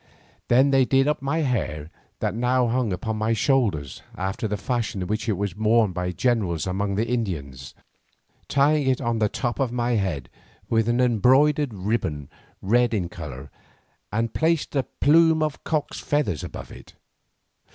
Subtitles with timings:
[0.47, 1.91] Then they did up my hair
[2.21, 6.11] that now hung upon my shoulders, after the fashion in which it was worn by
[6.11, 7.75] generals among the Indians,
[8.47, 10.27] tying it on the top of my head
[10.67, 12.31] with an embroidered ribbon
[12.63, 13.51] red in colour,
[14.11, 16.95] and placed a plume of cock's feathers above it.